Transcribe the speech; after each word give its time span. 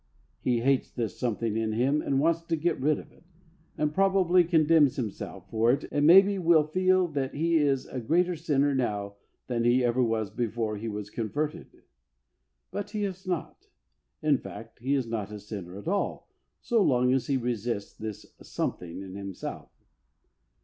He 0.39 0.61
hates 0.61 0.89
this 0.89 1.19
something 1.19 1.55
in 1.55 1.73
him 1.73 2.01
and 2.01 2.19
wants 2.19 2.41
to 2.45 2.55
get 2.55 2.81
rid 2.81 2.97
of 2.97 3.11
it, 3.11 3.23
and 3.77 3.93
probably 3.93 4.43
condemns 4.43 4.95
himself 4.95 5.47
for 5.51 5.71
it 5.71 5.83
and 5.91 6.07
may 6.07 6.21
be 6.23 6.39
will 6.39 6.63
feel 6.63 7.07
that 7.09 7.35
he 7.35 7.57
is 7.57 7.85
a 7.85 7.99
greater 7.99 8.35
sinner 8.35 8.73
now 8.73 9.17
than 9.45 9.63
he 9.63 9.83
ever 9.85 10.01
was 10.01 10.31
before 10.31 10.75
he 10.75 10.87
was 10.87 11.11
converted. 11.11 11.83
But 12.71 12.87
DKATH 12.87 12.87
OF 12.87 12.91
THE 12.91 12.91
OLD 12.91 12.91
MAN. 12.91 12.91
3 12.91 12.99
he 12.99 13.05
is 13.11 13.27
not. 13.27 13.67
In 14.23 14.37
fact, 14.39 14.79
he 14.79 14.93
is 14.95 15.05
not 15.05 15.31
a 15.31 15.39
sinner 15.39 15.77
at 15.77 15.87
all 15.87 16.31
so 16.61 16.81
long 16.81 17.13
as 17.13 17.27
he 17.27 17.37
resists 17.37 17.93
this 17.93 18.25
something 18.41 19.03
in 19.03 19.13
himself. 19.13 19.69